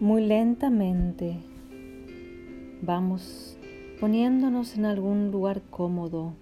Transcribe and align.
Muy 0.00 0.26
lentamente 0.26 1.36
vamos 2.82 3.56
poniéndonos 4.00 4.76
en 4.76 4.86
algún 4.86 5.30
lugar 5.30 5.62
cómodo, 5.70 6.34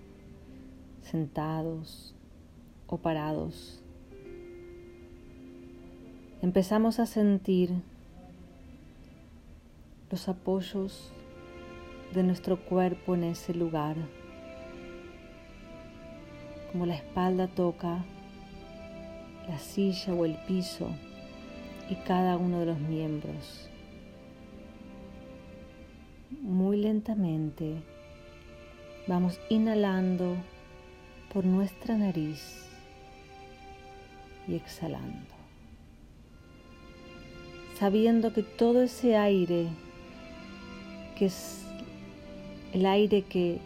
sentados 1.02 2.14
o 2.86 2.96
parados. 2.96 3.82
Empezamos 6.40 6.98
a 6.98 7.04
sentir 7.04 7.70
los 10.10 10.30
apoyos 10.30 11.12
de 12.14 12.22
nuestro 12.22 12.58
cuerpo 12.58 13.14
en 13.14 13.24
ese 13.24 13.52
lugar, 13.52 13.96
como 16.72 16.86
la 16.86 16.94
espalda 16.94 17.48
toca 17.48 18.02
la 19.46 19.58
silla 19.58 20.14
o 20.14 20.24
el 20.24 20.36
piso 20.46 20.88
y 21.92 21.94
cada 22.06 22.38
uno 22.38 22.60
de 22.60 22.66
los 22.66 22.78
miembros. 22.78 23.68
Muy 26.40 26.78
lentamente 26.78 27.82
vamos 29.06 29.38
inhalando 29.50 30.36
por 31.30 31.44
nuestra 31.44 31.98
nariz 31.98 32.66
y 34.48 34.54
exhalando, 34.54 35.34
sabiendo 37.78 38.32
que 38.32 38.42
todo 38.42 38.82
ese 38.82 39.16
aire, 39.18 39.66
que 41.18 41.26
es 41.26 41.66
el 42.72 42.86
aire 42.86 43.22
que 43.22 43.58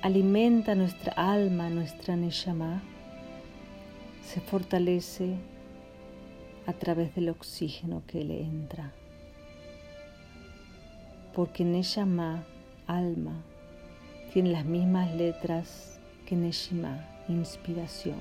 alimenta 0.00 0.76
nuestra 0.76 1.12
alma, 1.14 1.70
nuestra 1.70 2.14
neshama, 2.14 2.82
se 4.24 4.40
fortalece 4.40 5.34
a 6.68 6.74
través 6.74 7.14
del 7.14 7.30
oxígeno 7.30 8.02
que 8.06 8.22
le 8.22 8.42
entra. 8.42 8.92
Porque 11.32 11.64
Neshama, 11.64 12.44
alma, 12.86 13.42
tiene 14.34 14.50
las 14.50 14.66
mismas 14.66 15.14
letras 15.14 15.98
que 16.26 16.36
Neshima, 16.36 17.08
inspiración. 17.26 18.20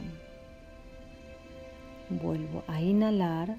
Vuelvo 2.09 2.63
a 2.67 2.81
inhalar 2.81 3.57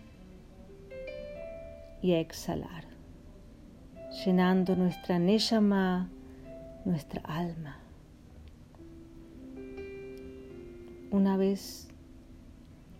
y 2.00 2.12
a 2.12 2.20
exhalar, 2.20 2.84
llenando 4.24 4.74
nuestra 4.74 5.18
Neshama, 5.18 6.08
nuestra 6.86 7.20
alma. 7.24 7.78
Una 11.10 11.36
vez 11.36 11.88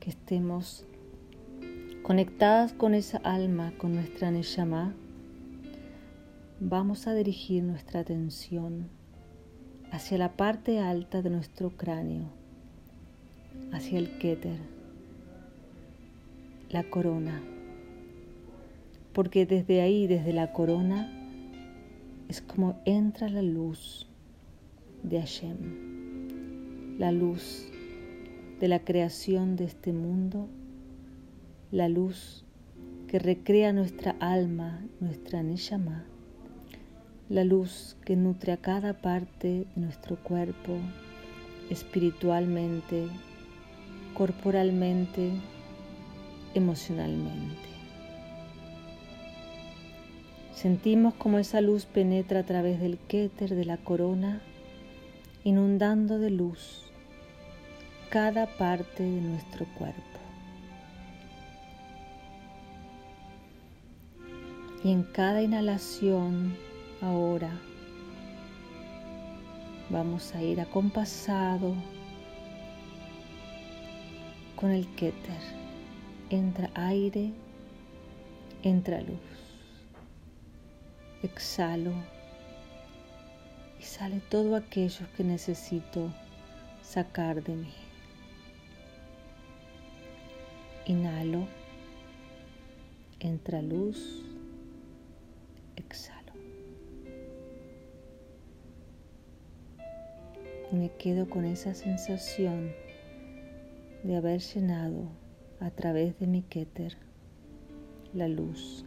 que 0.00 0.10
estemos 0.10 0.84
Conectadas 2.08 2.72
con 2.72 2.94
esa 2.94 3.18
alma, 3.18 3.74
con 3.76 3.92
nuestra 3.94 4.30
Neshama, 4.30 4.94
vamos 6.58 7.06
a 7.06 7.12
dirigir 7.12 7.62
nuestra 7.62 8.00
atención 8.00 8.88
hacia 9.90 10.16
la 10.16 10.32
parte 10.32 10.78
alta 10.80 11.20
de 11.20 11.28
nuestro 11.28 11.76
cráneo, 11.76 12.30
hacia 13.72 13.98
el 13.98 14.16
Keter, 14.16 14.56
la 16.70 16.82
corona. 16.84 17.42
Porque 19.12 19.44
desde 19.44 19.82
ahí, 19.82 20.06
desde 20.06 20.32
la 20.32 20.54
corona, 20.54 21.12
es 22.30 22.40
como 22.40 22.80
entra 22.86 23.28
la 23.28 23.42
luz 23.42 24.08
de 25.02 25.18
Hashem, 25.20 25.58
la 26.98 27.12
luz 27.12 27.68
de 28.60 28.68
la 28.68 28.78
creación 28.78 29.56
de 29.56 29.64
este 29.66 29.92
mundo 29.92 30.48
la 31.70 31.86
luz 31.86 32.44
que 33.08 33.18
recrea 33.18 33.74
nuestra 33.74 34.16
alma, 34.20 34.80
nuestra 35.00 35.42
Neshama, 35.42 36.04
la 37.28 37.44
luz 37.44 37.96
que 38.06 38.16
nutre 38.16 38.52
a 38.52 38.56
cada 38.56 39.02
parte 39.02 39.48
de 39.48 39.66
nuestro 39.76 40.16
cuerpo, 40.16 40.78
espiritualmente, 41.68 43.06
corporalmente, 44.14 45.30
emocionalmente. 46.54 47.68
Sentimos 50.54 51.12
como 51.14 51.38
esa 51.38 51.60
luz 51.60 51.84
penetra 51.84 52.40
a 52.40 52.46
través 52.46 52.80
del 52.80 52.98
kéter 52.98 53.54
de 53.54 53.66
la 53.66 53.76
corona, 53.76 54.40
inundando 55.44 56.18
de 56.18 56.30
luz 56.30 56.90
cada 58.08 58.46
parte 58.46 59.02
de 59.02 59.20
nuestro 59.20 59.66
cuerpo. 59.76 60.27
Y 64.84 64.92
en 64.92 65.02
cada 65.02 65.42
inhalación 65.42 66.56
ahora 67.00 67.50
vamos 69.90 70.34
a 70.36 70.42
ir 70.42 70.60
acompasado 70.60 71.74
con 74.54 74.70
el 74.70 74.86
Keter. 74.94 75.40
Entra 76.30 76.70
aire, 76.74 77.32
entra 78.62 79.00
luz. 79.00 79.18
Exhalo 81.24 81.92
y 83.80 83.82
sale 83.82 84.20
todo 84.28 84.54
aquello 84.54 85.06
que 85.16 85.24
necesito 85.24 86.12
sacar 86.82 87.42
de 87.42 87.56
mí. 87.56 87.72
Inhalo, 90.86 91.48
entra 93.18 93.60
luz 93.60 94.27
exhalo. 95.78 96.32
Me 100.72 100.90
quedo 100.98 101.30
con 101.30 101.44
esa 101.44 101.74
sensación 101.74 102.72
de 104.02 104.16
haber 104.16 104.40
llenado 104.40 105.08
a 105.60 105.70
través 105.70 106.18
de 106.18 106.26
mi 106.26 106.42
Keter 106.42 106.96
la 108.12 108.28
luz 108.28 108.84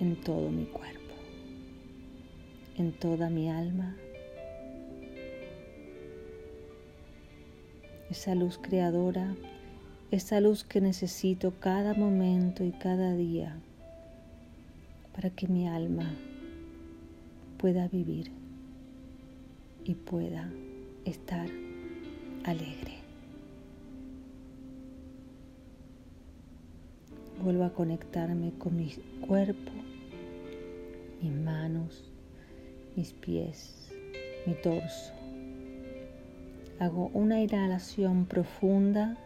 en 0.00 0.16
todo 0.20 0.50
mi 0.50 0.66
cuerpo, 0.66 1.14
en 2.76 2.92
toda 2.92 3.28
mi 3.28 3.50
alma. 3.50 3.96
Esa 8.10 8.34
luz 8.34 8.58
creadora, 8.58 9.34
esa 10.10 10.40
luz 10.40 10.64
que 10.64 10.80
necesito 10.80 11.54
cada 11.60 11.94
momento 11.94 12.62
y 12.62 12.72
cada 12.72 13.14
día 13.14 13.60
para 15.14 15.30
que 15.30 15.46
mi 15.46 15.68
alma 15.68 16.10
pueda 17.58 17.88
vivir 17.88 18.30
y 19.84 19.94
pueda 19.94 20.50
estar 21.04 21.48
alegre. 22.44 22.98
Vuelvo 27.42 27.64
a 27.64 27.72
conectarme 27.72 28.52
con 28.58 28.76
mi 28.76 28.94
cuerpo, 29.26 29.72
mis 31.20 31.32
manos, 31.32 32.12
mis 32.96 33.12
pies, 33.12 33.90
mi 34.46 34.54
torso. 34.54 35.12
Hago 36.78 37.10
una 37.14 37.40
inhalación 37.40 38.26
profunda, 38.26 39.16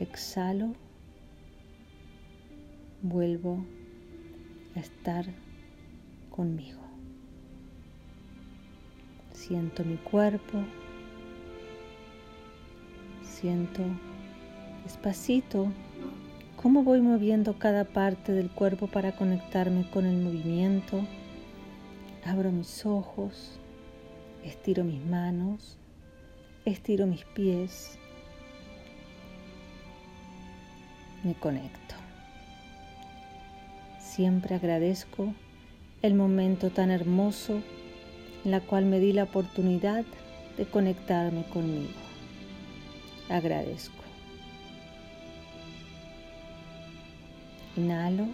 exhalo, 0.00 0.74
vuelvo 3.02 3.64
a 4.76 4.80
estar 4.80 5.24
conmigo. 6.30 6.80
Siento 9.32 9.84
mi 9.84 9.96
cuerpo, 9.96 10.62
siento 13.22 13.82
despacito 14.84 15.68
cómo 16.56 16.84
voy 16.84 17.00
moviendo 17.00 17.58
cada 17.58 17.84
parte 17.84 18.32
del 18.32 18.50
cuerpo 18.50 18.86
para 18.86 19.16
conectarme 19.16 19.88
con 19.90 20.06
el 20.06 20.16
movimiento. 20.18 21.00
Abro 22.24 22.52
mis 22.52 22.86
ojos, 22.86 23.58
estiro 24.44 24.84
mis 24.84 25.04
manos, 25.04 25.76
estiro 26.64 27.06
mis 27.06 27.24
pies, 27.24 27.98
me 31.24 31.34
conecto. 31.34 31.96
Siempre 34.14 34.56
agradezco 34.56 35.32
el 36.02 36.12
momento 36.12 36.68
tan 36.68 36.90
hermoso 36.90 37.62
en 38.44 38.50
la 38.50 38.60
cual 38.60 38.84
me 38.84 39.00
di 39.00 39.14
la 39.14 39.22
oportunidad 39.22 40.04
de 40.58 40.66
conectarme 40.66 41.44
conmigo. 41.44 41.94
Agradezco. 43.30 44.02
Inhalo, 47.78 48.26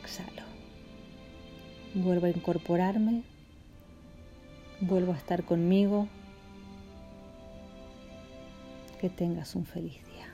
exhalo. 0.00 0.44
Vuelvo 1.94 2.26
a 2.26 2.30
incorporarme, 2.30 3.24
vuelvo 4.80 5.14
a 5.14 5.16
estar 5.16 5.42
conmigo. 5.42 6.06
Que 9.00 9.10
tengas 9.10 9.56
un 9.56 9.66
feliz 9.66 9.94
día. 9.94 10.28